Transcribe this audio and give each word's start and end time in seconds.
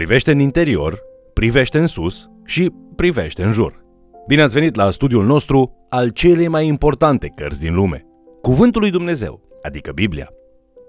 Privește 0.00 0.30
în 0.30 0.38
interior, 0.38 1.02
privește 1.32 1.78
în 1.78 1.86
sus 1.86 2.28
și 2.44 2.72
privește 2.96 3.42
în 3.42 3.52
jur. 3.52 3.84
Bine 4.26 4.42
ați 4.42 4.54
venit 4.54 4.74
la 4.74 4.90
studiul 4.90 5.24
nostru 5.24 5.86
al 5.88 6.08
celei 6.08 6.48
mai 6.48 6.66
importante 6.66 7.32
cărți 7.34 7.60
din 7.60 7.74
lume, 7.74 8.06
Cuvântul 8.40 8.80
lui 8.80 8.90
Dumnezeu, 8.90 9.40
adică 9.62 9.92
Biblia. 9.92 10.28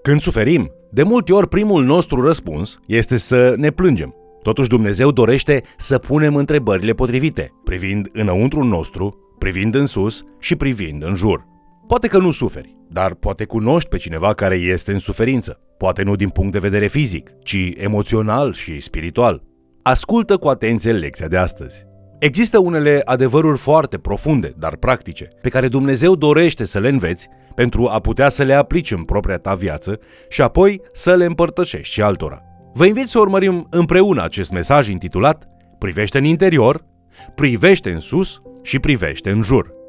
Când 0.02 0.20
suferim, 0.20 0.72
de 0.90 1.02
multe 1.02 1.32
ori 1.32 1.48
primul 1.48 1.84
nostru 1.84 2.20
răspuns 2.20 2.78
este 2.86 3.16
să 3.16 3.54
ne 3.56 3.70
plângem. 3.70 4.14
Totuși 4.42 4.68
Dumnezeu 4.68 5.10
dorește 5.10 5.62
să 5.76 5.98
punem 5.98 6.36
întrebările 6.36 6.92
potrivite, 6.92 7.50
privind 7.64 8.08
înăuntru 8.12 8.64
nostru, 8.64 9.34
privind 9.38 9.74
în 9.74 9.86
sus 9.86 10.22
și 10.38 10.56
privind 10.56 11.02
în 11.02 11.14
jur. 11.14 11.51
Poate 11.92 12.06
că 12.06 12.18
nu 12.18 12.30
suferi, 12.30 12.76
dar 12.88 13.14
poate 13.14 13.44
cunoști 13.44 13.88
pe 13.88 13.96
cineva 13.96 14.34
care 14.34 14.54
este 14.54 14.92
în 14.92 14.98
suferință. 14.98 15.60
Poate 15.76 16.02
nu 16.02 16.16
din 16.16 16.28
punct 16.28 16.52
de 16.52 16.58
vedere 16.58 16.86
fizic, 16.86 17.30
ci 17.42 17.72
emoțional 17.74 18.52
și 18.52 18.80
spiritual. 18.80 19.42
Ascultă 19.82 20.36
cu 20.36 20.48
atenție 20.48 20.92
lecția 20.92 21.28
de 21.28 21.36
astăzi. 21.36 21.84
Există 22.18 22.58
unele 22.58 23.02
adevăruri 23.04 23.58
foarte 23.58 23.98
profunde, 23.98 24.52
dar 24.58 24.76
practice, 24.76 25.28
pe 25.42 25.48
care 25.48 25.68
Dumnezeu 25.68 26.14
dorește 26.16 26.64
să 26.64 26.78
le 26.78 26.88
înveți 26.88 27.28
pentru 27.54 27.86
a 27.86 28.00
putea 28.00 28.28
să 28.28 28.42
le 28.42 28.54
aplici 28.54 28.90
în 28.90 29.02
propria 29.02 29.36
ta 29.36 29.54
viață 29.54 29.98
și 30.28 30.42
apoi 30.42 30.80
să 30.92 31.14
le 31.14 31.24
împărtășești 31.24 31.92
și 31.94 32.02
altora. 32.02 32.42
Vă 32.74 32.86
invit 32.86 33.08
să 33.08 33.18
urmărim 33.18 33.66
împreună 33.70 34.22
acest 34.22 34.52
mesaj 34.52 34.88
intitulat 34.88 35.48
Privește 35.78 36.18
în 36.18 36.24
interior, 36.24 36.84
privește 37.34 37.90
în 37.90 38.00
sus 38.00 38.42
și 38.62 38.78
privește 38.78 39.30
în 39.30 39.42
jur. 39.42 39.80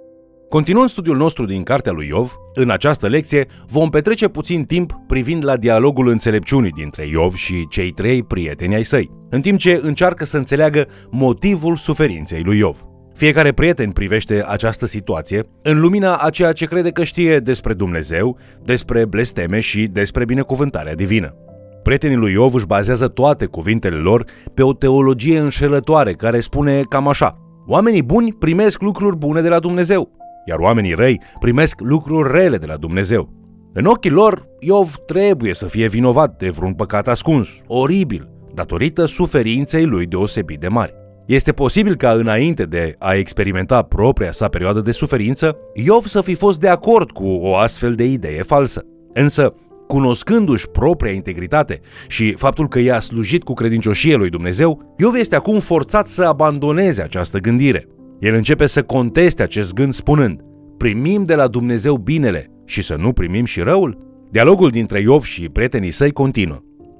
Continuând 0.53 0.89
studiul 0.89 1.17
nostru 1.17 1.45
din 1.45 1.63
cartea 1.63 1.91
lui 1.91 2.07
Iov, 2.07 2.35
în 2.53 2.69
această 2.69 3.07
lecție 3.07 3.47
vom 3.67 3.89
petrece 3.89 4.27
puțin 4.27 4.63
timp 4.63 4.93
privind 5.07 5.45
la 5.45 5.57
dialogul 5.57 6.07
înțelepciunii 6.07 6.71
dintre 6.71 7.07
Iov 7.07 7.33
și 7.33 7.67
cei 7.69 7.91
trei 7.91 8.23
prieteni 8.23 8.75
ai 8.75 8.83
săi, 8.83 9.11
în 9.29 9.41
timp 9.41 9.59
ce 9.59 9.79
încearcă 9.83 10.25
să 10.25 10.37
înțeleagă 10.37 10.85
motivul 11.09 11.75
suferinței 11.75 12.41
lui 12.43 12.57
Iov. 12.57 12.85
Fiecare 13.13 13.51
prieten 13.51 13.91
privește 13.91 14.45
această 14.47 14.85
situație 14.85 15.43
în 15.61 15.79
lumina 15.79 16.15
a 16.15 16.29
ceea 16.29 16.51
ce 16.51 16.65
crede 16.65 16.89
că 16.89 17.03
știe 17.03 17.39
despre 17.39 17.73
Dumnezeu, 17.73 18.37
despre 18.63 19.05
blesteme 19.05 19.59
și 19.59 19.87
despre 19.87 20.25
binecuvântarea 20.25 20.95
divină. 20.95 21.35
Prietenii 21.83 22.17
lui 22.17 22.31
Iov 22.31 22.53
își 22.53 22.65
bazează 22.65 23.07
toate 23.07 23.45
cuvintele 23.45 23.97
lor 23.97 24.25
pe 24.53 24.63
o 24.63 24.73
teologie 24.73 25.39
înșelătoare 25.39 26.13
care 26.13 26.39
spune 26.39 26.81
cam 26.89 27.07
așa. 27.07 27.37
Oamenii 27.67 28.03
buni 28.03 28.33
primesc 28.33 28.81
lucruri 28.81 29.17
bune 29.17 29.41
de 29.41 29.49
la 29.49 29.59
Dumnezeu, 29.59 30.21
iar 30.45 30.59
oamenii 30.59 30.93
răi 30.93 31.21
primesc 31.39 31.79
lucruri 31.79 32.31
rele 32.31 32.57
de 32.57 32.65
la 32.65 32.75
Dumnezeu. 32.75 33.29
În 33.73 33.85
ochii 33.85 34.09
lor, 34.09 34.47
Iov 34.59 34.95
trebuie 35.05 35.53
să 35.53 35.65
fie 35.65 35.87
vinovat 35.87 36.37
de 36.37 36.49
vreun 36.49 36.73
păcat 36.73 37.07
ascuns, 37.07 37.47
oribil, 37.67 38.29
datorită 38.53 39.05
suferinței 39.05 39.85
lui 39.85 40.05
deosebit 40.05 40.59
de 40.59 40.67
mari. 40.67 40.93
Este 41.25 41.51
posibil 41.51 41.95
ca 41.95 42.11
înainte 42.11 42.63
de 42.63 42.95
a 42.99 43.13
experimenta 43.13 43.81
propria 43.81 44.31
sa 44.31 44.47
perioadă 44.47 44.81
de 44.81 44.91
suferință, 44.91 45.57
Iov 45.73 46.05
să 46.05 46.21
fi 46.21 46.35
fost 46.35 46.59
de 46.59 46.67
acord 46.67 47.11
cu 47.11 47.25
o 47.25 47.55
astfel 47.55 47.95
de 47.95 48.05
idee 48.05 48.41
falsă. 48.41 48.85
Însă, 49.13 49.53
cunoscându-și 49.87 50.69
propria 50.69 51.11
integritate 51.11 51.79
și 52.07 52.31
faptul 52.31 52.67
că 52.67 52.79
i-a 52.79 52.99
slujit 52.99 53.43
cu 53.43 53.53
credincioșie 53.53 54.15
lui 54.15 54.29
Dumnezeu, 54.29 54.93
Iov 54.97 55.15
este 55.15 55.35
acum 55.35 55.59
forțat 55.59 56.07
să 56.07 56.23
abandoneze 56.23 57.01
această 57.01 57.37
gândire. 57.37 57.87
El 58.19 58.33
începe 58.33 58.65
să 58.65 58.83
conteste 58.83 59.43
acest 59.43 59.73
gând 59.73 59.93
spunând, 59.93 60.41
primim 60.77 61.23
de 61.23 61.35
la 61.35 61.47
Dumnezeu 61.47 61.95
binele 61.95 62.51
și 62.65 62.81
să 62.81 62.95
nu 62.95 63.13
primim 63.13 63.45
și 63.45 63.59
răul? 63.59 63.97
Dialogul 64.31 64.69
dintre 64.69 64.99
Iov 64.99 65.23
și 65.23 65.49
prietenii 65.49 65.91
săi 65.91 66.11
continuă. 66.11 66.59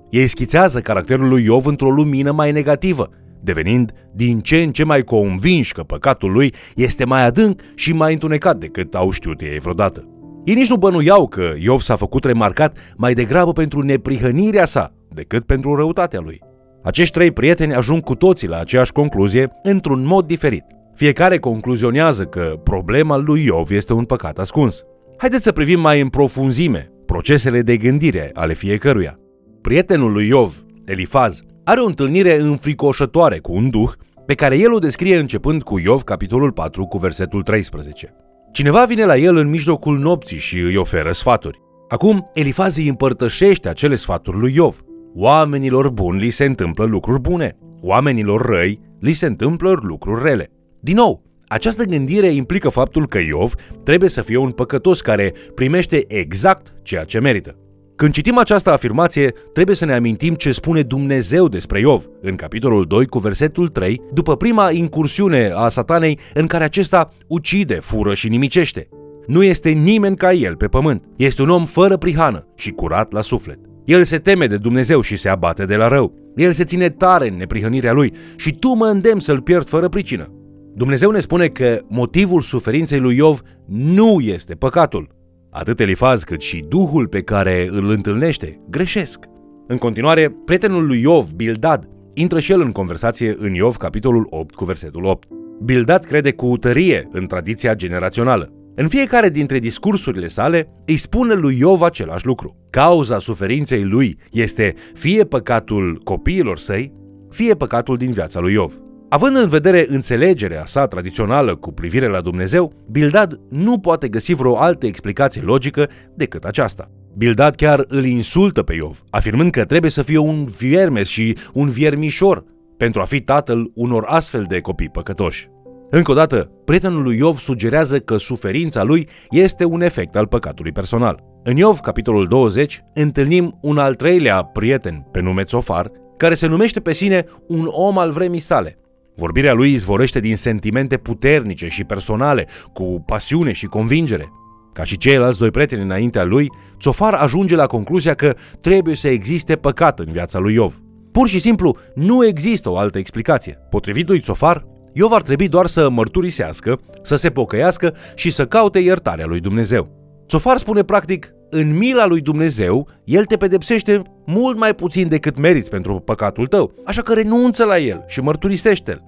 Ei 0.10 0.28
schițează 0.28 0.80
caracterul 0.80 1.28
lui 1.28 1.44
Iov 1.44 1.66
într-o 1.66 1.90
lumină 1.90 2.32
mai 2.32 2.52
negativă, 2.52 3.10
devenind 3.42 3.92
din 4.14 4.40
ce 4.40 4.58
în 4.58 4.72
ce 4.72 4.84
mai 4.84 5.04
convinși 5.04 5.74
că 5.74 5.84
păcatul 5.84 6.32
lui 6.32 6.54
este 6.76 7.06
mai 7.06 7.26
adânc 7.26 7.62
și 7.76 7.94
mai 7.94 8.14
întunecat 8.14 8.58
decât 8.58 8.96
au 8.96 9.12
știut 9.12 9.42
ei 9.42 9.60
vreodată. 9.60 10.08
Ei 10.46 10.54
nici 10.54 10.70
nu 10.70 10.78
bănuiau 10.78 11.28
că 11.28 11.54
Iov 11.60 11.80
s-a 11.80 11.96
făcut 11.96 12.24
remarcat 12.24 12.78
mai 12.98 13.14
degrabă 13.14 13.52
pentru 13.52 13.82
neprihănirea 13.82 14.66
sa 14.66 14.94
decât 15.10 15.46
pentru 15.46 15.76
răutatea 15.76 16.20
lui. 16.20 16.40
Acești 16.84 17.14
trei 17.14 17.32
prieteni 17.32 17.74
ajung 17.74 18.02
cu 18.02 18.16
toții 18.16 18.48
la 18.48 18.60
aceeași 18.60 18.92
concluzie 18.92 19.50
într-un 19.64 20.06
mod 20.06 20.26
diferit. 20.26 20.64
Fiecare 20.96 21.38
concluzionează 21.38 22.24
că 22.24 22.60
problema 22.64 23.18
lui 23.18 23.44
Iov 23.44 23.72
este 23.72 23.94
un 23.94 24.04
păcat 24.04 24.40
ascuns. 24.40 24.84
Haideți 25.18 25.44
să 25.44 25.52
privim 25.52 25.80
mai 25.80 26.02
în 26.02 26.10
profunzime 26.10 26.92
procesele 27.06 27.62
de 27.62 27.78
gândire 27.78 28.30
ale 28.34 28.54
fiecăruia. 28.54 29.20
Prietenul 29.62 30.12
lui 30.12 30.28
Iov, 30.28 30.64
Elifaz, 30.86 31.42
are 31.64 31.80
o 31.80 31.86
întâlnire 31.86 32.40
înfricoșătoare 32.40 33.40
cu 33.40 33.54
un 33.54 33.70
duh 33.70 33.92
pe 34.26 34.34
care 34.34 34.58
el 34.58 34.74
o 34.74 34.80
descrie 34.80 35.18
începând 35.18 35.64
cu 35.64 35.80
Iov, 35.80 36.02
capitolul 36.02 36.52
4, 36.52 36.86
cu 36.86 36.98
versetul 36.98 37.44
13. 37.44 38.14
Cineva 38.52 38.86
vine 38.86 39.06
la 39.06 39.18
el 39.18 39.36
în 39.36 39.50
mijlocul 39.50 39.98
nopții 39.98 40.38
și 40.38 40.60
îi 40.60 40.76
oferă 40.76 41.12
sfaturi. 41.12 41.62
Acum, 41.90 42.30
Elifaz 42.34 42.78
îi 42.78 42.88
împărtășește 42.88 43.70
acele 43.70 43.96
sfaturi 43.96 44.38
lui 44.38 44.54
Iov. 44.56 44.82
Oamenilor 45.16 45.90
buni 45.90 46.20
li 46.20 46.30
se 46.30 46.46
întâmplă 46.46 46.84
lucruri 46.84 47.20
bune, 47.20 47.58
oamenilor 47.82 48.46
răi 48.46 48.80
li 49.00 49.12
se 49.12 49.26
întâmplă 49.26 49.80
lucruri 49.82 50.24
rele. 50.24 50.52
Din 50.84 50.96
nou, 50.96 51.24
această 51.48 51.84
gândire 51.84 52.28
implică 52.28 52.70
faptul 52.70 53.08
că 53.08 53.18
Iov 53.18 53.54
trebuie 53.84 54.10
să 54.10 54.22
fie 54.22 54.38
un 54.38 54.52
păcătos 54.52 55.02
care 55.02 55.34
primește 55.56 56.04
exact 56.08 56.74
ceea 56.82 57.04
ce 57.04 57.20
merită. 57.20 57.56
Când 57.96 58.14
citim 58.14 58.38
această 58.38 58.72
afirmație, 58.72 59.34
trebuie 59.54 59.76
să 59.76 59.86
ne 59.86 59.94
amintim 59.94 60.34
ce 60.34 60.52
spune 60.52 60.82
Dumnezeu 60.82 61.48
despre 61.48 61.80
Iov 61.80 62.06
în 62.22 62.36
capitolul 62.36 62.86
2 62.86 63.06
cu 63.06 63.20
versetul 63.20 63.68
3, 63.68 64.02
după 64.14 64.38
prima 64.38 64.72
incursiune 64.72 65.52
a 65.56 65.68
satanei 65.68 66.20
în 66.34 66.48
care 66.48 66.64
acesta 66.64 67.14
ucide, 67.28 67.74
fură 67.74 68.14
și 68.14 68.30
nimicește. 68.30 68.90
Nu 69.28 69.44
este 69.44 69.70
nimeni 69.70 70.16
ca 70.16 70.34
el 70.34 70.56
pe 70.56 70.68
pământ. 70.68 71.04
Este 71.16 71.42
un 71.42 71.50
om 71.50 71.66
fără 71.66 71.98
prihană 71.98 72.48
și 72.56 72.72
curat 72.72 73.12
la 73.12 73.22
suflet. 73.22 73.60
El 73.86 74.04
se 74.04 74.18
teme 74.18 74.48
de 74.48 74.58
Dumnezeu 74.58 75.02
și 75.02 75.18
se 75.18 75.30
abate 75.30 75.66
de 75.66 75.76
la 75.76 75.88
rău. 75.88 76.14
El 76.36 76.52
se 76.52 76.64
ține 76.64 76.90
tare 76.90 77.28
în 77.28 77.36
neprihănirea 77.36 77.94
lui 77.94 78.14
și 78.36 78.52
tu 78.52 78.74
mă 78.74 78.86
îndemn 78.86 79.20
să-l 79.20 79.42
pierd 79.42 79.68
fără 79.68 79.90
pricină. 79.90 80.43
Dumnezeu 80.76 81.12
ne 81.12 81.20
spune 81.20 81.48
că 81.48 81.80
motivul 81.88 82.42
suferinței 82.42 83.00
lui 83.00 83.16
Iov 83.16 83.42
nu 83.66 84.20
este 84.20 84.54
păcatul. 84.54 85.08
Atât 85.52 85.80
Elifaz 85.80 86.24
cât 86.24 86.42
și 86.42 86.66
Duhul 86.68 87.08
pe 87.08 87.22
care 87.22 87.68
îl 87.72 87.90
întâlnește 87.90 88.60
greșesc. 88.70 89.20
În 89.68 89.78
continuare, 89.78 90.36
prietenul 90.46 90.86
lui 90.86 91.02
Iov, 91.02 91.30
Bildad, 91.36 91.90
intră 92.14 92.40
și 92.40 92.52
el 92.52 92.62
în 92.62 92.72
conversație 92.72 93.36
în 93.40 93.54
Iov, 93.54 93.76
capitolul 93.76 94.28
8, 94.30 94.56
cu 94.56 94.66
versetul 94.66 95.06
8. 95.06 95.28
Bildad 95.64 96.04
crede 96.04 96.32
cu 96.32 96.58
tărie 96.58 97.08
în 97.12 97.28
tradiția 97.28 97.76
generațională. 97.76 98.54
În 98.76 98.88
fiecare 98.88 99.30
dintre 99.30 99.60
discursurile 99.60 100.28
sale 100.28 100.68
îi 100.86 100.96
spune 100.96 101.34
lui 101.34 101.58
Iov 101.58 101.82
același 101.82 102.26
lucru. 102.26 102.56
Cauza 102.70 103.20
suferinței 103.20 103.84
lui 103.84 104.18
este 104.32 104.74
fie 104.94 105.24
păcatul 105.24 106.02
copiilor 106.04 106.58
săi, 106.58 106.94
fie 107.30 107.54
păcatul 107.54 107.98
din 107.98 108.12
viața 108.12 108.40
lui 108.40 108.54
Iov. 108.54 108.83
Având 109.14 109.36
în 109.36 109.48
vedere 109.48 109.86
înțelegerea 109.90 110.66
sa 110.66 110.88
tradițională 110.88 111.56
cu 111.56 111.72
privire 111.72 112.08
la 112.08 112.22
Dumnezeu, 112.22 112.74
Bildad 112.92 113.40
nu 113.50 113.80
poate 113.80 114.08
găsi 114.08 114.34
vreo 114.34 114.58
altă 114.58 114.86
explicație 114.86 115.42
logică 115.42 115.90
decât 116.16 116.44
aceasta. 116.44 116.92
Bildad 117.18 117.56
chiar 117.56 117.86
îl 117.88 118.06
insultă 118.06 118.64
pe 118.64 118.74
Iov, 118.74 119.04
afirmând 119.10 119.52
că 119.52 119.66
trebuie 119.66 119.92
să 119.92 120.02
fie 120.02 120.18
un 120.18 120.46
viermes 120.46 121.08
și 121.08 121.38
un 121.54 121.70
viermișor 121.70 122.44
pentru 122.78 123.02
a 123.02 123.04
fi 123.04 123.20
tatăl 123.20 123.72
unor 123.76 124.04
astfel 124.08 124.46
de 124.48 124.60
copii 124.60 124.90
păcătoși. 124.90 125.50
Încă 125.90 126.12
o 126.12 126.14
dată, 126.14 126.52
prietenul 126.66 127.04
lui 127.04 127.18
Iov 127.18 127.38
sugerează 127.38 128.00
că 128.00 128.18
suferința 128.18 128.84
lui 128.84 129.08
este 129.30 129.66
un 129.66 129.82
efect 129.82 130.16
al 130.16 130.28
păcatului 130.28 130.72
personal. 130.72 131.24
În 131.44 131.58
Iov, 131.58 131.80
capitolul 131.80 132.28
20, 132.28 132.84
întâlnim 132.94 133.58
un 133.62 133.78
al 133.78 133.96
treilea 133.96 134.44
prieten 134.44 135.08
pe 135.12 135.22
nume 135.22 135.44
Țofar, 135.44 135.92
care 136.18 136.34
se 136.34 136.48
numește 136.48 136.80
pe 136.80 136.94
sine 136.94 137.26
un 137.48 137.68
om 137.72 137.98
al 137.98 138.12
vremii 138.12 138.40
sale. 138.40 138.78
Vorbirea 139.16 139.54
lui 139.54 139.72
izvorește 139.72 140.20
din 140.20 140.36
sentimente 140.36 140.98
puternice 140.98 141.68
și 141.68 141.84
personale, 141.84 142.48
cu 142.74 143.04
pasiune 143.06 143.52
și 143.52 143.66
convingere. 143.66 144.32
Ca 144.74 144.84
și 144.84 144.98
ceilalți 144.98 145.40
doi 145.40 145.52
prieteni 145.52 145.82
înaintea 145.82 146.24
lui, 146.24 146.50
Țofar 146.80 147.14
ajunge 147.14 147.56
la 147.56 147.66
concluzia 147.66 148.14
că 148.14 148.36
trebuie 148.62 148.96
să 148.96 149.08
existe 149.08 149.56
păcat 149.56 150.00
în 150.00 150.12
viața 150.12 150.40
lui 150.40 150.54
Iov. 150.54 150.82
Pur 151.12 151.28
și 151.28 151.40
simplu, 151.40 151.78
nu 151.96 152.26
există 152.26 152.70
o 152.70 152.78
altă 152.78 152.98
explicație. 152.98 153.58
Potrivit 153.70 154.08
lui 154.08 154.20
Țofar, 154.20 154.66
Iov 154.94 155.12
ar 155.12 155.22
trebui 155.22 155.48
doar 155.48 155.68
să 155.68 155.90
mărturisească, 155.90 156.80
să 157.02 157.16
se 157.16 157.30
pocăiască 157.30 157.96
și 158.16 158.32
să 158.32 158.46
caute 158.46 158.80
iertarea 158.80 159.26
lui 159.26 159.40
Dumnezeu. 159.40 160.03
Țofar 160.34 160.58
spune 160.58 160.84
practic, 160.84 161.34
în 161.50 161.78
mila 161.78 162.06
lui 162.06 162.22
Dumnezeu, 162.22 162.88
El 163.04 163.26
te 163.26 163.38
pedepsește 163.38 164.02
mult 164.26 164.58
mai 164.58 164.76
puțin 164.76 165.08
decât 165.08 165.40
meriți 165.40 165.70
pentru 165.70 166.00
păcatul 166.00 166.48
tău, 166.48 166.74
așa 166.86 167.02
că 167.02 167.14
renunță 167.14 167.64
la 167.64 167.78
El 167.78 168.04
și 168.08 168.22
mărturisește-l. 168.22 169.04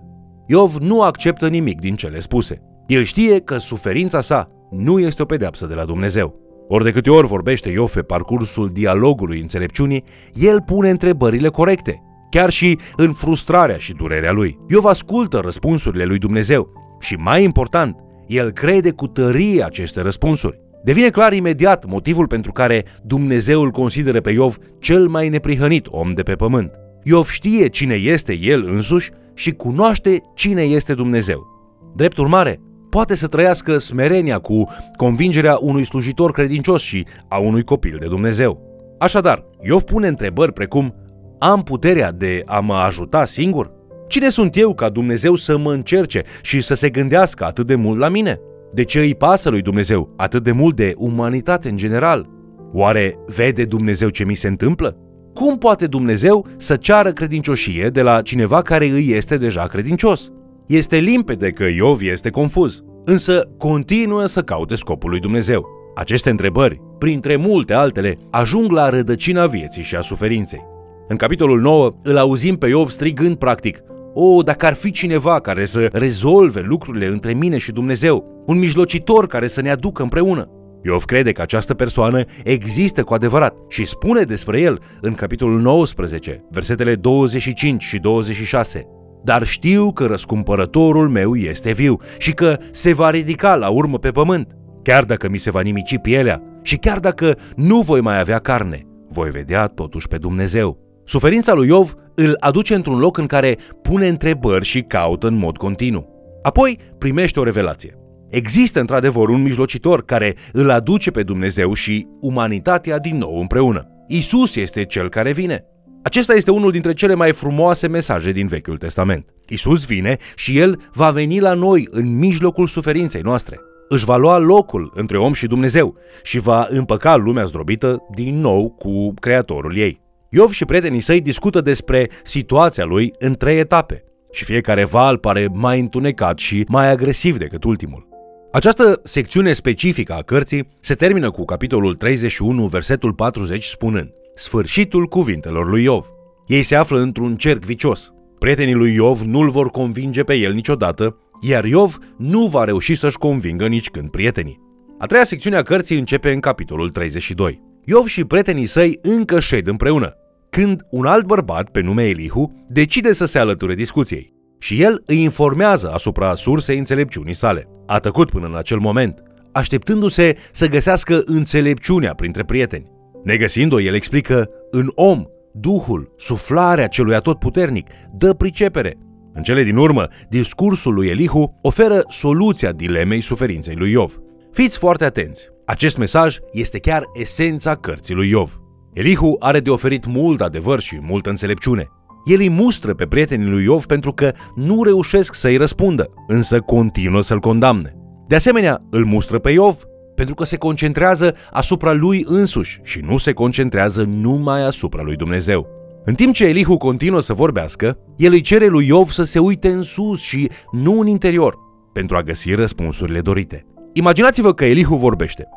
Iov 0.47 0.75
nu 0.75 1.01
acceptă 1.01 1.47
nimic 1.47 1.79
din 1.79 1.95
cele 1.95 2.19
spuse. 2.19 2.61
El 2.87 3.03
știe 3.03 3.39
că 3.39 3.57
suferința 3.57 4.21
sa 4.21 4.49
nu 4.71 4.99
este 4.99 5.21
o 5.21 5.25
pedeapsă 5.25 5.65
de 5.65 5.73
la 5.73 5.85
Dumnezeu. 5.85 6.39
Ori 6.67 6.83
de 6.83 6.91
câte 6.91 7.09
ori 7.09 7.27
vorbește 7.27 7.69
Iov 7.69 7.91
pe 7.91 8.01
parcursul 8.01 8.69
dialogului 8.73 9.39
înțelepciunii, 9.39 10.03
el 10.33 10.61
pune 10.61 10.89
întrebările 10.89 11.47
corecte, 11.47 12.01
chiar 12.29 12.49
și 12.49 12.79
în 12.95 13.13
frustrarea 13.13 13.77
și 13.77 13.93
durerea 13.93 14.31
lui. 14.31 14.59
Iov 14.69 14.85
ascultă 14.85 15.39
răspunsurile 15.43 16.03
lui 16.03 16.17
Dumnezeu 16.17 16.69
și, 16.99 17.15
mai 17.15 17.43
important, 17.43 17.95
el 18.27 18.51
crede 18.51 18.91
cu 18.91 19.07
tărie 19.07 19.63
aceste 19.63 20.01
răspunsuri. 20.01 20.63
Devine 20.85 21.09
clar 21.09 21.33
imediat 21.33 21.85
motivul 21.85 22.27
pentru 22.27 22.51
care 22.51 22.85
Dumnezeu 23.03 23.61
îl 23.61 23.69
consideră 23.69 24.21
pe 24.21 24.31
Iov 24.31 24.57
cel 24.79 25.07
mai 25.07 25.29
neprihănit 25.29 25.87
om 25.89 26.13
de 26.13 26.23
pe 26.23 26.33
pământ. 26.33 26.71
Iov 27.03 27.27
știe 27.27 27.67
cine 27.67 27.93
este 27.93 28.37
el 28.41 28.65
însuși 28.73 29.09
și 29.33 29.51
cunoaște 29.51 30.21
cine 30.35 30.61
este 30.61 30.93
Dumnezeu. 30.93 31.47
Drept 31.95 32.17
urmare, 32.17 32.59
poate 32.89 33.15
să 33.15 33.27
trăiască 33.27 33.77
smerenia 33.77 34.39
cu 34.39 34.67
convingerea 34.95 35.57
unui 35.61 35.85
slujitor 35.85 36.31
credincios 36.31 36.81
și 36.81 37.05
a 37.27 37.37
unui 37.37 37.63
copil 37.63 37.97
de 37.99 38.07
Dumnezeu. 38.07 38.61
Așadar, 38.99 39.45
Iov 39.61 39.81
pune 39.81 40.07
întrebări 40.07 40.53
precum 40.53 40.95
Am 41.39 41.63
puterea 41.63 42.11
de 42.11 42.43
a 42.45 42.59
mă 42.59 42.73
ajuta 42.73 43.25
singur? 43.25 43.71
Cine 44.07 44.29
sunt 44.29 44.57
eu 44.57 44.73
ca 44.73 44.89
Dumnezeu 44.89 45.35
să 45.35 45.57
mă 45.57 45.71
încerce 45.71 46.23
și 46.41 46.61
să 46.61 46.73
se 46.73 46.89
gândească 46.89 47.45
atât 47.45 47.67
de 47.67 47.75
mult 47.75 47.99
la 47.99 48.09
mine? 48.09 48.39
De 48.75 48.83
ce 48.83 48.99
îi 48.99 49.15
pasă 49.15 49.49
lui 49.49 49.61
Dumnezeu 49.61 50.13
atât 50.17 50.43
de 50.43 50.51
mult 50.51 50.75
de 50.75 50.93
umanitate 50.97 51.69
în 51.69 51.77
general? 51.77 52.29
Oare 52.73 53.15
vede 53.35 53.65
Dumnezeu 53.65 54.09
ce 54.09 54.23
mi 54.23 54.33
se 54.33 54.47
întâmplă? 54.47 54.97
Cum 55.33 55.57
poate 55.57 55.87
Dumnezeu 55.87 56.47
să 56.57 56.75
ceară 56.75 57.11
credincioșie 57.11 57.89
de 57.89 58.01
la 58.01 58.21
cineva 58.21 58.61
care 58.61 58.85
îi 58.85 59.11
este 59.11 59.37
deja 59.37 59.65
credincios? 59.65 60.31
Este 60.67 60.97
limpede 60.97 61.49
că 61.49 61.63
Iov 61.63 62.01
este 62.01 62.29
confuz, 62.29 62.81
însă 63.05 63.49
continuă 63.57 64.25
să 64.25 64.41
caute 64.41 64.75
scopul 64.75 65.09
lui 65.09 65.19
Dumnezeu. 65.19 65.65
Aceste 65.95 66.29
întrebări, 66.29 66.81
printre 66.97 67.35
multe 67.35 67.73
altele, 67.73 68.17
ajung 68.31 68.71
la 68.71 68.89
rădăcina 68.89 69.45
vieții 69.45 69.83
și 69.83 69.95
a 69.95 70.01
suferinței. 70.01 70.65
În 71.07 71.15
capitolul 71.15 71.61
9 71.61 71.95
îl 72.03 72.17
auzim 72.17 72.55
pe 72.55 72.67
Iov 72.67 72.89
strigând 72.89 73.35
practic 73.35 73.83
o, 74.17 74.41
dacă 74.41 74.65
ar 74.65 74.73
fi 74.73 74.91
cineva 74.91 75.39
care 75.39 75.65
să 75.65 75.89
rezolve 75.91 76.61
lucrurile 76.61 77.05
între 77.05 77.33
mine 77.33 77.57
și 77.57 77.71
Dumnezeu, 77.71 78.43
un 78.45 78.59
mijlocitor 78.59 79.27
care 79.27 79.47
să 79.47 79.61
ne 79.61 79.71
aducă 79.71 80.03
împreună. 80.03 80.49
Iov 80.83 81.03
crede 81.03 81.31
că 81.31 81.41
această 81.41 81.73
persoană 81.73 82.23
există 82.43 83.03
cu 83.03 83.13
adevărat 83.13 83.55
și 83.69 83.85
spune 83.85 84.21
despre 84.21 84.59
el 84.59 84.79
în 85.01 85.13
capitolul 85.13 85.61
19, 85.61 86.45
versetele 86.49 86.95
25 86.95 87.83
și 87.83 87.99
26. 87.99 88.87
Dar 89.23 89.43
știu 89.43 89.91
că 89.91 90.05
răscumpărătorul 90.05 91.09
meu 91.09 91.35
este 91.35 91.71
viu 91.71 91.99
și 92.17 92.33
că 92.33 92.57
se 92.71 92.93
va 92.93 93.09
ridica 93.09 93.55
la 93.55 93.69
urmă 93.69 93.97
pe 93.99 94.11
pământ. 94.11 94.51
Chiar 94.83 95.03
dacă 95.03 95.29
mi 95.29 95.37
se 95.37 95.51
va 95.51 95.61
nimici 95.61 95.97
pielea 95.97 96.41
și 96.61 96.75
chiar 96.75 96.99
dacă 96.99 97.37
nu 97.55 97.81
voi 97.81 98.01
mai 98.01 98.19
avea 98.19 98.39
carne, 98.39 98.81
voi 99.09 99.29
vedea 99.29 99.67
totuși 99.67 100.07
pe 100.07 100.17
Dumnezeu. 100.17 100.84
Suferința 101.05 101.53
lui 101.53 101.67
Iov 101.67 101.93
îl 102.15 102.37
aduce 102.39 102.75
într-un 102.75 102.99
loc 102.99 103.17
în 103.17 103.25
care 103.25 103.57
pune 103.81 104.07
întrebări 104.07 104.65
și 104.65 104.81
caută 104.81 105.27
în 105.27 105.37
mod 105.37 105.57
continuu. 105.57 106.13
Apoi 106.41 106.79
primește 106.97 107.39
o 107.39 107.43
revelație. 107.43 107.97
Există 108.29 108.79
într-adevăr 108.79 109.29
un 109.29 109.41
mijlocitor 109.41 110.05
care 110.05 110.35
îl 110.51 110.69
aduce 110.69 111.11
pe 111.11 111.23
Dumnezeu 111.23 111.73
și 111.73 112.07
umanitatea 112.21 112.99
din 112.99 113.17
nou 113.17 113.39
împreună. 113.39 113.87
Isus 114.07 114.55
este 114.55 114.85
cel 114.85 115.09
care 115.09 115.31
vine. 115.31 115.65
Acesta 116.03 116.33
este 116.33 116.51
unul 116.51 116.71
dintre 116.71 116.93
cele 116.93 117.13
mai 117.13 117.31
frumoase 117.31 117.87
mesaje 117.87 118.31
din 118.31 118.47
Vechiul 118.47 118.77
Testament. 118.77 119.25
Isus 119.47 119.85
vine 119.85 120.17
și 120.35 120.57
El 120.57 120.79
va 120.93 121.11
veni 121.11 121.39
la 121.39 121.53
noi 121.53 121.87
în 121.91 122.17
mijlocul 122.17 122.67
suferinței 122.67 123.21
noastre. 123.21 123.59
Își 123.89 124.05
va 124.05 124.17
lua 124.17 124.37
locul 124.37 124.91
între 124.95 125.17
om 125.17 125.33
și 125.33 125.47
Dumnezeu 125.47 125.95
și 126.23 126.39
va 126.39 126.67
împăca 126.69 127.15
lumea 127.15 127.45
zdrobită 127.45 128.01
din 128.15 128.39
nou 128.39 128.69
cu 128.69 129.13
Creatorul 129.13 129.77
ei. 129.77 130.04
Iov 130.35 130.51
și 130.51 130.65
prietenii 130.65 130.99
săi 130.99 131.21
discută 131.21 131.61
despre 131.61 132.09
situația 132.23 132.83
lui 132.83 133.13
în 133.19 133.33
trei 133.33 133.59
etape 133.59 134.03
și 134.31 134.43
fiecare 134.43 134.85
val 134.85 135.17
pare 135.17 135.49
mai 135.53 135.79
întunecat 135.79 136.37
și 136.37 136.65
mai 136.67 136.89
agresiv 136.89 137.37
decât 137.37 137.63
ultimul. 137.63 138.07
Această 138.51 138.99
secțiune 139.03 139.53
specifică 139.53 140.13
a 140.13 140.21
cărții 140.21 140.67
se 140.79 140.93
termină 140.93 141.31
cu 141.31 141.45
capitolul 141.45 141.95
31, 141.95 142.67
versetul 142.67 143.13
40, 143.13 143.63
spunând 143.63 144.11
Sfârșitul 144.33 145.05
cuvintelor 145.05 145.69
lui 145.69 145.83
Iov. 145.83 146.05
Ei 146.47 146.63
se 146.63 146.75
află 146.75 146.99
într-un 146.99 147.35
cerc 147.35 147.63
vicios. 147.63 148.13
Prietenii 148.39 148.73
lui 148.73 148.93
Iov 148.93 149.21
nu-l 149.21 149.49
vor 149.49 149.69
convinge 149.69 150.23
pe 150.23 150.33
el 150.33 150.53
niciodată, 150.53 151.17
iar 151.41 151.65
Iov 151.65 151.97
nu 152.17 152.45
va 152.45 152.63
reuși 152.63 152.95
să-și 152.95 153.17
convingă 153.17 153.67
nici 153.67 153.89
când 153.89 154.09
prietenii. 154.09 154.59
A 154.99 155.05
treia 155.05 155.23
secțiune 155.23 155.55
a 155.55 155.61
cărții 155.61 155.97
începe 155.97 156.31
în 156.31 156.39
capitolul 156.39 156.89
32. 156.89 157.61
Iov 157.85 158.05
și 158.05 158.25
prietenii 158.25 158.65
săi 158.65 158.99
încă 159.01 159.39
șed 159.39 159.67
împreună, 159.67 160.13
când 160.55 160.85
un 160.89 161.05
alt 161.05 161.25
bărbat 161.25 161.69
pe 161.69 161.81
nume 161.81 162.03
Elihu 162.03 162.65
decide 162.67 163.13
să 163.13 163.25
se 163.25 163.39
alăture 163.39 163.73
discuției 163.73 164.33
și 164.59 164.81
el 164.81 165.03
îi 165.05 165.21
informează 165.21 165.91
asupra 165.93 166.35
sursei 166.35 166.77
înțelepciunii 166.77 167.33
sale. 167.33 167.67
A 167.87 167.99
tăcut 167.99 168.29
până 168.29 168.45
în 168.45 168.55
acel 168.55 168.77
moment, 168.77 169.23
așteptându-se 169.51 170.35
să 170.51 170.67
găsească 170.67 171.21
înțelepciunea 171.25 172.13
printre 172.13 172.43
prieteni. 172.43 172.91
Negăsind-o, 173.23 173.81
el 173.81 173.95
explică, 173.95 174.49
în 174.71 174.91
om, 174.93 175.23
Duhul, 175.53 176.13
suflarea 176.17 176.87
celui 176.87 177.15
atotputernic, 177.15 177.87
dă 178.17 178.33
pricepere. 178.33 178.97
În 179.33 179.43
cele 179.43 179.63
din 179.63 179.77
urmă, 179.77 180.07
discursul 180.29 180.93
lui 180.93 181.07
Elihu 181.07 181.59
oferă 181.61 182.03
soluția 182.07 182.71
dilemei 182.71 183.21
suferinței 183.21 183.75
lui 183.75 183.91
Iov. 183.91 184.19
Fiți 184.51 184.77
foarte 184.77 185.05
atenți! 185.05 185.47
Acest 185.65 185.97
mesaj 185.97 186.37
este 186.51 186.79
chiar 186.79 187.03
esența 187.13 187.75
cărții 187.75 188.13
lui 188.13 188.29
Iov. 188.29 188.59
Elihu 188.95 189.35
are 189.39 189.59
de 189.59 189.69
oferit 189.69 190.05
mult 190.05 190.41
adevăr 190.41 190.79
și 190.79 190.99
multă 191.01 191.29
înțelepciune. 191.29 191.89
El 192.25 192.39
îi 192.39 192.49
mustră 192.49 192.93
pe 192.93 193.05
prietenii 193.05 193.47
lui 193.47 193.63
Iov 193.63 193.85
pentru 193.85 194.13
că 194.13 194.31
nu 194.55 194.83
reușesc 194.83 195.33
să-i 195.33 195.57
răspundă, 195.57 196.09
însă 196.27 196.59
continuă 196.59 197.21
să-l 197.21 197.39
condamne. 197.39 197.95
De 198.27 198.35
asemenea, 198.35 198.81
îl 198.89 199.05
mustră 199.05 199.39
pe 199.39 199.51
Iov 199.51 199.83
pentru 200.15 200.35
că 200.35 200.43
se 200.43 200.57
concentrează 200.57 201.35
asupra 201.51 201.93
lui 201.93 202.23
însuși 202.27 202.79
și 202.83 202.99
nu 202.99 203.17
se 203.17 203.31
concentrează 203.31 204.03
numai 204.03 204.65
asupra 204.65 205.01
lui 205.01 205.15
Dumnezeu. 205.15 205.67
În 206.05 206.15
timp 206.15 206.33
ce 206.33 206.45
Elihu 206.45 206.77
continuă 206.77 207.19
să 207.19 207.33
vorbească, 207.33 207.97
el 208.17 208.31
îi 208.31 208.41
cere 208.41 208.67
lui 208.67 208.87
Iov 208.87 209.07
să 209.07 209.23
se 209.23 209.39
uite 209.39 209.67
în 209.67 209.81
sus 209.81 210.21
și 210.21 210.49
nu 210.71 210.99
în 210.99 211.07
interior, 211.07 211.55
pentru 211.93 212.15
a 212.15 212.21
găsi 212.21 212.53
răspunsurile 212.53 213.21
dorite. 213.21 213.65
Imaginați-vă 213.93 214.53
că 214.53 214.65
Elihu 214.65 214.95
vorbește. 214.95 215.47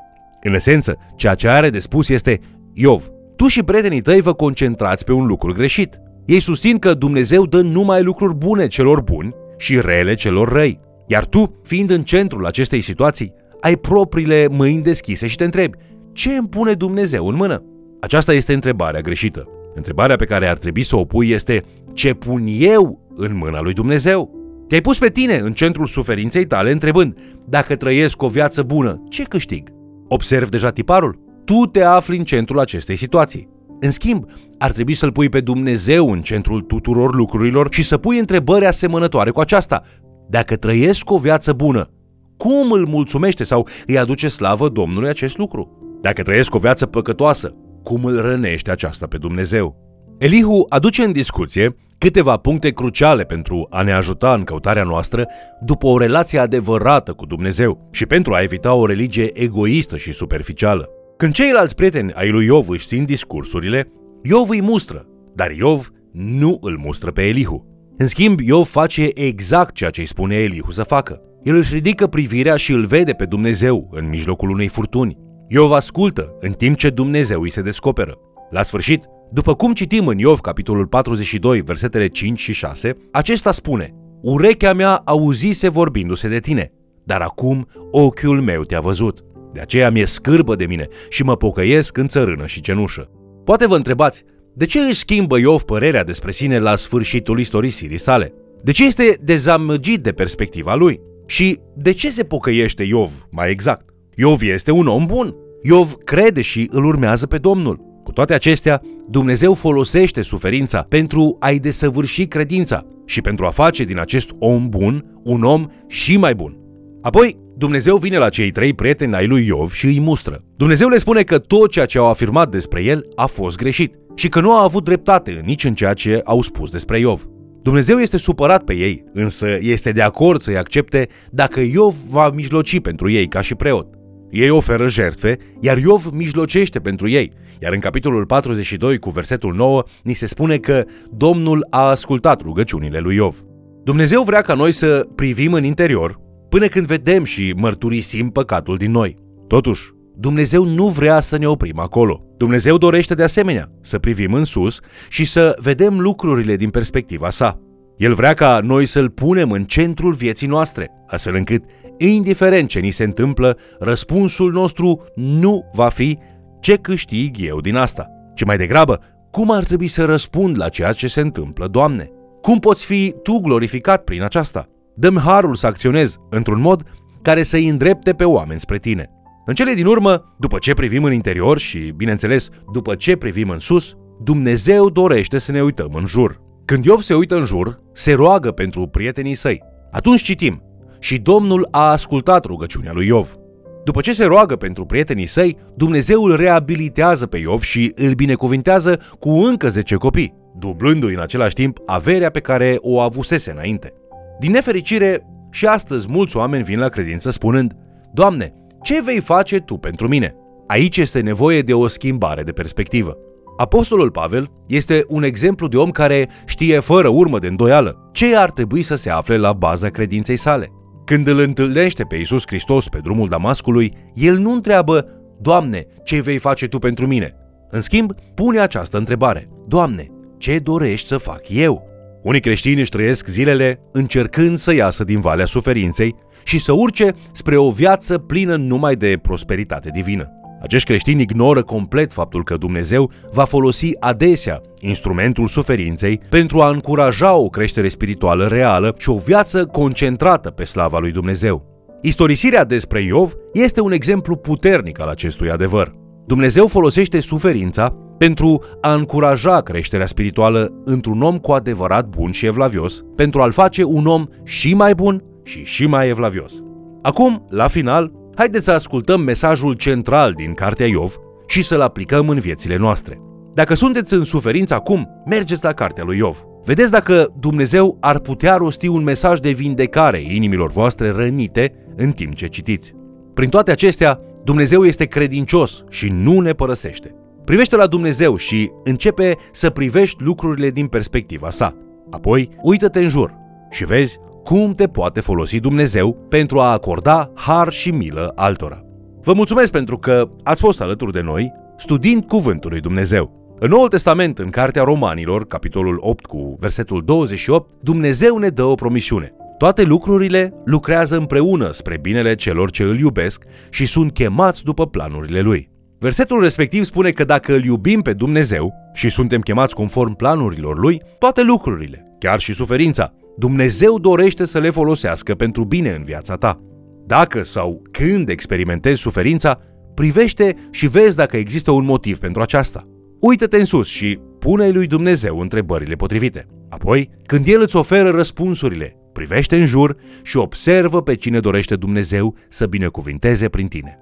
În 0.42 0.54
esență, 0.54 0.96
ceea 1.16 1.34
ce 1.34 1.48
are 1.48 1.70
de 1.70 1.78
spus 1.78 2.08
este 2.08 2.40
Iov, 2.72 3.08
tu 3.38 3.46
și 3.46 3.62
prietenii 3.62 4.00
tăi 4.00 4.20
vă 4.20 4.32
concentrați 4.32 5.04
pe 5.04 5.12
un 5.12 5.26
lucru 5.26 5.52
greșit. 5.52 6.00
Ei 6.26 6.40
susțin 6.40 6.78
că 6.78 6.94
Dumnezeu 6.94 7.46
dă 7.46 7.60
numai 7.60 8.02
lucruri 8.02 8.34
bune 8.34 8.66
celor 8.66 9.00
buni 9.00 9.34
și 9.56 9.80
rele 9.80 10.14
celor 10.14 10.48
răi. 10.48 10.80
Iar 11.06 11.24
tu, 11.24 11.60
fiind 11.62 11.90
în 11.90 12.02
centrul 12.02 12.46
acestei 12.46 12.80
situații, 12.80 13.32
ai 13.60 13.76
propriile 13.76 14.48
mâini 14.50 14.82
deschise 14.82 15.26
și 15.26 15.36
te 15.36 15.44
întrebi, 15.44 15.76
ce 16.12 16.32
îmi 16.32 16.48
pune 16.48 16.72
Dumnezeu 16.72 17.28
în 17.28 17.34
mână? 17.34 17.62
Aceasta 18.00 18.32
este 18.32 18.52
întrebarea 18.52 19.00
greșită. 19.00 19.48
Întrebarea 19.74 20.16
pe 20.16 20.24
care 20.24 20.48
ar 20.48 20.58
trebui 20.58 20.82
să 20.82 20.96
o 20.96 21.04
pui 21.04 21.30
este, 21.30 21.62
ce 21.92 22.14
pun 22.14 22.42
eu 22.46 23.12
în 23.16 23.36
mâna 23.36 23.60
lui 23.60 23.72
Dumnezeu? 23.72 24.30
Te-ai 24.68 24.80
pus 24.80 24.98
pe 24.98 25.08
tine 25.08 25.36
în 25.36 25.52
centrul 25.52 25.86
suferinței 25.86 26.44
tale 26.44 26.70
întrebând, 26.70 27.18
dacă 27.44 27.76
trăiesc 27.76 28.22
o 28.22 28.28
viață 28.28 28.62
bună, 28.62 29.02
ce 29.08 29.22
câștig? 29.22 29.68
Observ 30.08 30.48
deja 30.48 30.70
tiparul? 30.70 31.27
Tu 31.48 31.66
te 31.66 31.82
afli 31.82 32.16
în 32.16 32.24
centrul 32.24 32.58
acestei 32.58 32.96
situații. 32.96 33.48
În 33.80 33.90
schimb, 33.90 34.24
ar 34.58 34.72
trebui 34.72 34.94
să-L 34.94 35.12
pui 35.12 35.28
pe 35.28 35.40
Dumnezeu 35.40 36.12
în 36.12 36.20
centrul 36.20 36.60
tuturor 36.60 37.14
lucrurilor 37.14 37.68
și 37.70 37.82
să 37.82 37.98
pui 37.98 38.18
întrebări 38.18 38.66
asemănătoare 38.66 39.30
cu 39.30 39.40
aceasta. 39.40 39.82
Dacă 40.28 40.56
trăiesc 40.56 41.10
o 41.10 41.18
viață 41.18 41.52
bună, 41.52 41.90
cum 42.36 42.72
îl 42.72 42.86
mulțumește 42.86 43.44
sau 43.44 43.68
îi 43.86 43.98
aduce 43.98 44.28
slavă 44.28 44.68
Domnului 44.68 45.08
acest 45.08 45.38
lucru? 45.38 45.70
Dacă 46.00 46.22
trăiesc 46.22 46.54
o 46.54 46.58
viață 46.58 46.86
păcătoasă, 46.86 47.54
cum 47.82 48.04
îl 48.04 48.20
rănește 48.20 48.70
aceasta 48.70 49.06
pe 49.06 49.18
Dumnezeu? 49.18 49.76
Elihu 50.18 50.64
aduce 50.68 51.02
în 51.02 51.12
discuție 51.12 51.76
câteva 51.98 52.36
puncte 52.36 52.70
cruciale 52.70 53.24
pentru 53.24 53.66
a 53.70 53.82
ne 53.82 53.92
ajuta 53.92 54.32
în 54.32 54.44
căutarea 54.44 54.84
noastră 54.84 55.26
după 55.60 55.86
o 55.86 55.98
relație 55.98 56.38
adevărată 56.38 57.12
cu 57.12 57.26
Dumnezeu 57.26 57.88
și 57.90 58.06
pentru 58.06 58.34
a 58.34 58.42
evita 58.42 58.74
o 58.74 58.86
religie 58.86 59.40
egoistă 59.42 59.96
și 59.96 60.12
superficială. 60.12 60.88
Când 61.18 61.32
ceilalți 61.32 61.74
prieteni 61.74 62.12
ai 62.12 62.30
lui 62.30 62.44
Iov 62.44 62.68
își 62.68 62.86
țin 62.86 63.04
discursurile, 63.04 63.92
Iov 64.22 64.48
îi 64.48 64.60
mustră, 64.60 65.06
dar 65.34 65.50
Iov 65.50 65.90
nu 66.12 66.58
îl 66.60 66.78
mustră 66.82 67.10
pe 67.10 67.22
Elihu. 67.22 67.66
În 67.96 68.06
schimb, 68.06 68.40
Iov 68.40 68.66
face 68.66 69.10
exact 69.14 69.74
ceea 69.74 69.90
ce 69.90 70.00
îi 70.00 70.06
spune 70.06 70.36
Elihu 70.36 70.70
să 70.70 70.82
facă. 70.82 71.20
El 71.42 71.56
își 71.56 71.74
ridică 71.74 72.06
privirea 72.06 72.56
și 72.56 72.72
îl 72.72 72.84
vede 72.84 73.12
pe 73.12 73.24
Dumnezeu 73.24 73.88
în 73.92 74.08
mijlocul 74.08 74.50
unei 74.50 74.68
furtuni. 74.68 75.18
Iov 75.48 75.72
ascultă 75.72 76.36
în 76.40 76.52
timp 76.52 76.76
ce 76.76 76.90
Dumnezeu 76.90 77.40
îi 77.40 77.50
se 77.50 77.62
descoperă. 77.62 78.14
La 78.50 78.62
sfârșit, 78.62 79.04
după 79.32 79.54
cum 79.54 79.72
citim 79.72 80.06
în 80.06 80.18
Iov, 80.18 80.38
capitolul 80.38 80.86
42, 80.86 81.60
versetele 81.60 82.06
5 82.06 82.38
și 82.38 82.52
6, 82.52 82.96
acesta 83.12 83.52
spune 83.52 83.94
Urechea 84.22 84.72
mea 84.72 85.02
auzise 85.04 85.68
vorbindu-se 85.68 86.28
de 86.28 86.38
tine, 86.38 86.72
dar 87.04 87.20
acum 87.20 87.68
ochiul 87.90 88.40
meu 88.40 88.62
te-a 88.62 88.80
văzut. 88.80 89.24
De 89.52 89.60
aceea 89.60 89.90
mi-e 89.90 90.04
scârbă 90.04 90.54
de 90.54 90.66
mine 90.66 90.88
și 91.08 91.22
mă 91.22 91.36
pocăiesc 91.36 91.96
în 91.96 92.08
țărână 92.08 92.46
și 92.46 92.60
cenușă. 92.60 93.10
Poate 93.44 93.66
vă 93.66 93.76
întrebați, 93.76 94.24
De 94.54 94.66
ce 94.66 94.78
își 94.78 94.98
schimbă 94.98 95.38
Iov 95.38 95.62
părerea 95.62 96.04
despre 96.04 96.30
sine 96.30 96.58
la 96.58 96.76
sfârșitul 96.76 97.38
istorisirii 97.38 97.98
sale? 97.98 98.32
De 98.62 98.72
ce 98.72 98.86
este 98.86 99.18
dezamăgit 99.22 100.00
de 100.00 100.12
perspectiva 100.12 100.74
lui? 100.74 101.00
Și 101.26 101.58
de 101.76 101.92
ce 101.92 102.10
se 102.10 102.24
pocăiește 102.24 102.82
Iov, 102.82 103.26
mai 103.30 103.50
exact? 103.50 103.88
Iov 104.16 104.42
este 104.42 104.70
un 104.70 104.86
om 104.86 105.06
bun. 105.06 105.34
Iov 105.62 105.92
crede 105.92 106.40
și 106.40 106.68
îl 106.70 106.84
urmează 106.84 107.26
pe 107.26 107.38
Domnul. 107.38 107.80
Cu 108.04 108.12
toate 108.12 108.34
acestea, 108.34 108.82
Dumnezeu 109.10 109.54
folosește 109.54 110.22
suferința 110.22 110.82
pentru 110.88 111.36
a-i 111.40 111.58
desăvârși 111.58 112.26
credința 112.26 112.86
și 113.04 113.20
pentru 113.20 113.46
a 113.46 113.50
face 113.50 113.84
din 113.84 113.98
acest 113.98 114.30
om 114.38 114.68
bun 114.68 115.20
un 115.24 115.42
om 115.42 115.66
și 115.86 116.16
mai 116.16 116.34
bun. 116.34 116.58
Apoi, 117.02 117.38
Dumnezeu 117.58 117.96
vine 117.96 118.18
la 118.18 118.28
cei 118.28 118.50
trei 118.50 118.74
prieteni 118.74 119.14
ai 119.14 119.26
lui 119.26 119.46
Iov 119.46 119.72
și 119.72 119.86
îi 119.86 120.00
mustră. 120.00 120.42
Dumnezeu 120.56 120.88
le 120.88 120.98
spune 120.98 121.22
că 121.22 121.38
tot 121.38 121.70
ceea 121.70 121.86
ce 121.86 121.98
au 121.98 122.06
afirmat 122.06 122.50
despre 122.50 122.82
el 122.82 123.06
a 123.14 123.26
fost 123.26 123.56
greșit 123.56 123.94
și 124.14 124.28
că 124.28 124.40
nu 124.40 124.56
a 124.56 124.62
avut 124.62 124.84
dreptate 124.84 125.42
nici 125.44 125.64
în 125.64 125.74
ceea 125.74 125.92
ce 125.92 126.20
au 126.24 126.42
spus 126.42 126.70
despre 126.70 126.98
Iov. 126.98 127.26
Dumnezeu 127.62 127.98
este 127.98 128.16
supărat 128.16 128.64
pe 128.64 128.74
ei, 128.74 129.04
însă 129.12 129.46
este 129.60 129.92
de 129.92 130.02
acord 130.02 130.40
să-i 130.40 130.56
accepte 130.56 131.08
dacă 131.30 131.60
Iov 131.60 131.94
va 132.10 132.30
mijloci 132.30 132.80
pentru 132.80 133.10
ei 133.10 133.28
ca 133.28 133.40
și 133.40 133.54
preot. 133.54 133.86
Ei 134.30 134.50
oferă 134.50 134.88
jertfe, 134.88 135.36
iar 135.60 135.78
Iov 135.78 136.06
mijlocește 136.12 136.78
pentru 136.78 137.08
ei, 137.08 137.32
iar 137.60 137.72
în 137.72 137.80
capitolul 137.80 138.26
42 138.26 138.98
cu 138.98 139.10
versetul 139.10 139.54
9 139.54 139.82
ni 140.02 140.12
se 140.12 140.26
spune 140.26 140.56
că 140.56 140.84
Domnul 141.10 141.66
a 141.70 141.88
ascultat 141.88 142.42
rugăciunile 142.42 142.98
lui 142.98 143.14
Iov. 143.14 143.40
Dumnezeu 143.84 144.22
vrea 144.22 144.40
ca 144.40 144.54
noi 144.54 144.72
să 144.72 145.08
privim 145.14 145.52
în 145.52 145.64
interior 145.64 146.26
până 146.48 146.66
când 146.66 146.86
vedem 146.86 147.24
și 147.24 147.54
mărturisim 147.56 148.30
păcatul 148.30 148.76
din 148.76 148.90
noi. 148.90 149.16
Totuși, 149.46 149.90
Dumnezeu 150.16 150.64
nu 150.64 150.88
vrea 150.88 151.20
să 151.20 151.38
ne 151.38 151.48
oprim 151.48 151.78
acolo. 151.78 152.22
Dumnezeu 152.36 152.78
dorește 152.78 153.14
de 153.14 153.22
asemenea 153.22 153.70
să 153.80 153.98
privim 153.98 154.32
în 154.32 154.44
sus 154.44 154.80
și 155.08 155.24
să 155.24 155.56
vedem 155.60 156.00
lucrurile 156.00 156.56
din 156.56 156.70
perspectiva 156.70 157.30
sa. 157.30 157.60
El 157.96 158.14
vrea 158.14 158.34
ca 158.34 158.60
noi 158.62 158.86
să-L 158.86 159.10
punem 159.10 159.50
în 159.50 159.64
centrul 159.64 160.12
vieții 160.12 160.46
noastre, 160.46 160.90
astfel 161.06 161.34
încât, 161.34 161.64
indiferent 161.98 162.68
ce 162.68 162.78
ni 162.78 162.90
se 162.90 163.04
întâmplă, 163.04 163.58
răspunsul 163.78 164.52
nostru 164.52 165.04
nu 165.14 165.70
va 165.72 165.88
fi 165.88 166.18
ce 166.60 166.76
câștig 166.76 167.36
eu 167.40 167.60
din 167.60 167.76
asta, 167.76 168.06
ci 168.34 168.44
mai 168.44 168.56
degrabă, 168.56 169.00
cum 169.30 169.50
ar 169.50 169.64
trebui 169.64 169.86
să 169.86 170.04
răspund 170.04 170.58
la 170.58 170.68
ceea 170.68 170.92
ce 170.92 171.08
se 171.08 171.20
întâmplă, 171.20 171.66
Doamne? 171.66 172.10
Cum 172.42 172.58
poți 172.58 172.84
fi 172.84 173.14
Tu 173.22 173.38
glorificat 173.38 174.04
prin 174.04 174.22
aceasta? 174.22 174.68
Dăm 175.00 175.16
harul 175.16 175.54
să 175.54 175.66
acționez 175.66 176.16
într-un 176.30 176.60
mod 176.60 176.82
care 177.22 177.42
să-i 177.42 177.68
îndrepte 177.68 178.12
pe 178.12 178.24
oameni 178.24 178.60
spre 178.60 178.78
Tine. 178.78 179.10
În 179.46 179.54
cele 179.54 179.74
din 179.74 179.86
urmă, 179.86 180.34
după 180.38 180.58
ce 180.58 180.74
privim 180.74 181.04
în 181.04 181.12
interior 181.12 181.58
și, 181.58 181.92
bineînțeles, 181.96 182.48
după 182.72 182.94
ce 182.94 183.16
privim 183.16 183.48
în 183.50 183.58
sus, 183.58 183.94
Dumnezeu 184.22 184.90
dorește 184.90 185.38
să 185.38 185.52
ne 185.52 185.62
uităm 185.62 185.94
în 185.94 186.06
jur. 186.06 186.40
Când 186.64 186.84
Iov 186.84 187.00
se 187.00 187.14
uită 187.14 187.36
în 187.36 187.44
jur, 187.44 187.80
se 187.92 188.12
roagă 188.12 188.50
pentru 188.50 188.86
prietenii 188.86 189.34
săi. 189.34 189.62
Atunci 189.90 190.22
citim, 190.22 190.62
și 191.00 191.18
Domnul 191.18 191.68
a 191.70 191.90
ascultat 191.90 192.44
rugăciunea 192.44 192.92
lui 192.92 193.06
Iov. 193.06 193.36
După 193.84 194.00
ce 194.00 194.12
se 194.12 194.24
roagă 194.24 194.56
pentru 194.56 194.84
prietenii 194.84 195.26
săi, 195.26 195.58
Dumnezeu 195.76 196.24
îl 196.24 196.36
reabilitează 196.36 197.26
pe 197.26 197.38
Iov 197.38 197.60
și 197.60 197.92
îl 197.94 198.12
binecuvintează 198.12 199.00
cu 199.18 199.30
încă 199.30 199.68
10 199.68 199.94
copii, 199.94 200.34
dublându-i 200.58 201.14
în 201.14 201.20
același 201.20 201.54
timp 201.54 201.78
averea 201.86 202.30
pe 202.30 202.40
care 202.40 202.76
o 202.80 203.00
avusese 203.00 203.50
înainte. 203.50 203.92
Din 204.38 204.50
nefericire, 204.50 205.26
și 205.50 205.66
astăzi 205.66 206.06
mulți 206.10 206.36
oameni 206.36 206.64
vin 206.64 206.78
la 206.78 206.88
credință 206.88 207.30
spunând, 207.30 207.72
Doamne, 208.12 208.54
ce 208.82 209.02
vei 209.02 209.20
face 209.20 209.58
Tu 209.58 209.76
pentru 209.76 210.08
mine? 210.08 210.34
Aici 210.66 210.96
este 210.96 211.20
nevoie 211.20 211.60
de 211.60 211.74
o 211.74 211.86
schimbare 211.86 212.42
de 212.42 212.52
perspectivă. 212.52 213.16
Apostolul 213.56 214.10
Pavel 214.10 214.50
este 214.66 215.04
un 215.08 215.22
exemplu 215.22 215.68
de 215.68 215.76
om 215.76 215.90
care 215.90 216.28
știe 216.46 216.78
fără 216.78 217.08
urmă 217.08 217.38
de 217.38 217.46
îndoială 217.46 218.10
ce 218.12 218.36
ar 218.36 218.50
trebui 218.50 218.82
să 218.82 218.94
se 218.94 219.10
afle 219.10 219.36
la 219.36 219.52
baza 219.52 219.88
credinței 219.88 220.36
sale. 220.36 220.72
Când 221.04 221.26
îl 221.26 221.38
întâlnește 221.38 222.04
pe 222.04 222.16
Iisus 222.16 222.42
Hristos 222.46 222.88
pe 222.88 222.98
drumul 222.98 223.28
Damascului, 223.28 223.92
el 224.14 224.38
nu 224.38 224.52
întreabă, 224.52 225.06
Doamne, 225.40 225.86
ce 226.04 226.20
vei 226.20 226.38
face 226.38 226.66
Tu 226.66 226.78
pentru 226.78 227.06
mine? 227.06 227.34
În 227.70 227.80
schimb, 227.80 228.12
pune 228.34 228.58
această 228.58 228.98
întrebare, 228.98 229.48
Doamne, 229.66 230.06
ce 230.38 230.58
dorești 230.58 231.08
să 231.08 231.18
fac 231.18 231.48
eu? 231.48 231.87
Unii 232.22 232.40
creștini 232.40 232.80
își 232.80 232.90
trăiesc 232.90 233.26
zilele 233.26 233.80
încercând 233.92 234.58
să 234.58 234.74
iasă 234.74 235.04
din 235.04 235.20
valea 235.20 235.46
suferinței 235.46 236.14
și 236.44 236.58
să 236.58 236.72
urce 236.72 237.14
spre 237.32 237.56
o 237.56 237.70
viață 237.70 238.18
plină 238.18 238.56
numai 238.56 238.94
de 238.94 239.18
prosperitate 239.22 239.90
divină. 239.92 240.32
Acești 240.62 240.88
creștini 240.88 241.22
ignoră 241.22 241.62
complet 241.62 242.12
faptul 242.12 242.44
că 242.44 242.56
Dumnezeu 242.56 243.10
va 243.32 243.44
folosi 243.44 243.90
adesea 244.00 244.60
instrumentul 244.80 245.46
suferinței 245.46 246.20
pentru 246.28 246.60
a 246.60 246.68
încuraja 246.68 247.34
o 247.34 247.48
creștere 247.48 247.88
spirituală 247.88 248.46
reală 248.46 248.94
și 248.98 249.10
o 249.10 249.18
viață 249.18 249.66
concentrată 249.66 250.50
pe 250.50 250.64
slava 250.64 250.98
lui 250.98 251.12
Dumnezeu. 251.12 251.66
Istorisirea 252.02 252.64
despre 252.64 253.02
Iov 253.02 253.32
este 253.52 253.80
un 253.80 253.92
exemplu 253.92 254.36
puternic 254.36 255.00
al 255.00 255.08
acestui 255.08 255.50
adevăr. 255.50 255.94
Dumnezeu 256.26 256.66
folosește 256.66 257.20
suferința 257.20 257.96
pentru 258.18 258.62
a 258.80 258.94
încuraja 258.94 259.60
creșterea 259.60 260.06
spirituală 260.06 260.82
într-un 260.84 261.22
om 261.22 261.38
cu 261.38 261.52
adevărat 261.52 262.06
bun 262.06 262.30
și 262.30 262.46
evlavios, 262.46 263.04
pentru 263.16 263.42
a-l 263.42 263.52
face 263.52 263.84
un 263.84 264.06
om 264.06 264.26
și 264.44 264.74
mai 264.74 264.94
bun 264.94 265.22
și 265.42 265.64
și 265.64 265.86
mai 265.86 266.08
evlavios. 266.08 266.62
Acum, 267.02 267.44
la 267.48 267.66
final, 267.66 268.12
haideți 268.34 268.64
să 268.64 268.72
ascultăm 268.72 269.20
mesajul 269.20 269.72
central 269.72 270.32
din 270.32 270.54
Cartea 270.54 270.86
Iov 270.86 271.16
și 271.46 271.62
să-l 271.62 271.80
aplicăm 271.80 272.28
în 272.28 272.38
viețile 272.38 272.76
noastre. 272.76 273.20
Dacă 273.54 273.74
sunteți 273.74 274.14
în 274.14 274.24
suferință 274.24 274.74
acum, 274.74 275.08
mergeți 275.26 275.64
la 275.64 275.72
Cartea 275.72 276.04
lui 276.04 276.16
Iov. 276.16 276.42
Vedeți 276.64 276.90
dacă 276.90 277.34
Dumnezeu 277.40 277.96
ar 278.00 278.18
putea 278.18 278.56
rosti 278.56 278.86
un 278.86 279.02
mesaj 279.02 279.38
de 279.38 279.50
vindecare 279.50 280.20
inimilor 280.20 280.70
voastre 280.70 281.10
rănite 281.10 281.74
în 281.96 282.10
timp 282.10 282.34
ce 282.34 282.46
citiți. 282.46 282.94
Prin 283.34 283.48
toate 283.48 283.70
acestea, 283.70 284.20
Dumnezeu 284.44 284.84
este 284.84 285.04
credincios 285.04 285.84
și 285.88 286.08
nu 286.08 286.40
ne 286.40 286.52
părăsește. 286.52 287.14
Privește 287.48 287.76
la 287.76 287.86
Dumnezeu 287.86 288.36
și 288.36 288.70
începe 288.84 289.36
să 289.52 289.70
privești 289.70 290.22
lucrurile 290.22 290.70
din 290.70 290.86
perspectiva 290.86 291.50
sa. 291.50 291.76
Apoi, 292.10 292.50
uită-te 292.62 293.00
în 293.00 293.08
jur 293.08 293.34
și 293.70 293.84
vezi 293.84 294.18
cum 294.44 294.72
te 294.72 294.86
poate 294.86 295.20
folosi 295.20 295.60
Dumnezeu 295.60 296.26
pentru 296.28 296.60
a 296.60 296.72
acorda 296.72 297.30
har 297.34 297.72
și 297.72 297.90
milă 297.90 298.32
altora. 298.34 298.82
Vă 299.22 299.32
mulțumesc 299.32 299.72
pentru 299.72 299.98
că 299.98 300.30
ați 300.42 300.60
fost 300.60 300.80
alături 300.80 301.12
de 301.12 301.20
noi 301.20 301.52
studiind 301.76 302.24
Cuvântul 302.24 302.70
lui 302.70 302.80
Dumnezeu. 302.80 303.56
În 303.58 303.68
Noul 303.68 303.88
Testament, 303.88 304.38
în 304.38 304.50
Cartea 304.50 304.82
Romanilor, 304.82 305.46
capitolul 305.46 305.98
8 306.00 306.26
cu 306.26 306.56
versetul 306.60 307.04
28, 307.04 307.70
Dumnezeu 307.82 308.38
ne 308.38 308.48
dă 308.48 308.64
o 308.64 308.74
promisiune. 308.74 309.34
Toate 309.58 309.82
lucrurile 309.82 310.54
lucrează 310.64 311.16
împreună 311.16 311.70
spre 311.72 311.98
binele 311.98 312.34
celor 312.34 312.70
ce 312.70 312.82
îl 312.82 312.98
iubesc 312.98 313.44
și 313.70 313.86
sunt 313.86 314.12
chemați 314.12 314.64
după 314.64 314.86
planurile 314.86 315.40
lui. 315.40 315.76
Versetul 316.00 316.40
respectiv 316.40 316.84
spune 316.84 317.10
că 317.10 317.24
dacă 317.24 317.54
îl 317.54 317.64
iubim 317.64 318.00
pe 318.00 318.12
Dumnezeu 318.12 318.74
și 318.92 319.08
suntem 319.08 319.40
chemați 319.40 319.74
conform 319.74 320.14
planurilor 320.14 320.78
lui, 320.78 321.02
toate 321.18 321.42
lucrurile, 321.42 322.04
chiar 322.18 322.40
și 322.40 322.52
suferința, 322.52 323.14
Dumnezeu 323.36 323.98
dorește 323.98 324.44
să 324.44 324.58
le 324.58 324.70
folosească 324.70 325.34
pentru 325.34 325.64
bine 325.64 325.90
în 325.90 326.02
viața 326.02 326.36
ta. 326.36 326.60
Dacă 327.06 327.42
sau 327.42 327.82
când 327.90 328.28
experimentezi 328.28 329.00
suferința, 329.00 329.60
privește 329.94 330.54
și 330.70 330.86
vezi 330.86 331.16
dacă 331.16 331.36
există 331.36 331.70
un 331.70 331.84
motiv 331.84 332.18
pentru 332.18 332.42
aceasta. 332.42 332.88
Uită-te 333.20 333.56
în 333.56 333.64
sus 333.64 333.88
și 333.88 334.20
pune 334.38 334.68
lui 334.68 334.86
Dumnezeu 334.86 335.38
întrebările 335.38 335.94
potrivite. 335.94 336.46
Apoi, 336.68 337.10
când 337.26 337.48
El 337.48 337.60
îți 337.60 337.76
oferă 337.76 338.10
răspunsurile, 338.10 338.96
privește 339.12 339.56
în 339.56 339.66
jur 339.66 339.96
și 340.22 340.36
observă 340.36 341.02
pe 341.02 341.14
cine 341.14 341.40
dorește 341.40 341.76
Dumnezeu 341.76 342.36
să 342.48 342.66
binecuvinteze 342.66 343.48
prin 343.48 343.66
tine. 343.66 343.98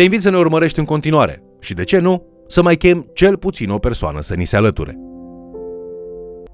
Te 0.00 0.06
invit 0.06 0.22
să 0.22 0.30
ne 0.30 0.38
urmărești 0.38 0.78
în 0.78 0.84
continuare 0.84 1.42
și, 1.60 1.74
de 1.74 1.84
ce 1.84 1.98
nu, 1.98 2.26
să 2.48 2.62
mai 2.62 2.76
chem 2.76 3.10
cel 3.14 3.36
puțin 3.36 3.70
o 3.70 3.78
persoană 3.78 4.20
să 4.20 4.34
ni 4.34 4.44
se 4.44 4.56
alăture. 4.56 5.09